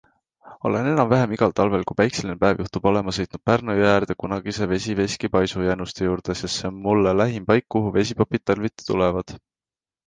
[0.67, 5.33] Olen enam-vähem igal talvel, kui päikseline päev juhtub olema, sõitnud Pärnu jõe äärde kunagise vesiveski
[5.37, 9.39] paisu jäänuste juurde, sest see on mulle lähim paik, kuhu vesipapid talviti tulevad.